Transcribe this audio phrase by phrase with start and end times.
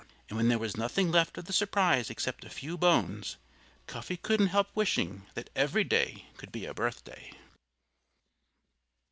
[0.29, 3.37] And when there was nothing left of the surprise except a few bones,
[3.85, 7.33] Cuffy couldn't help wishing that every day could be a birthday.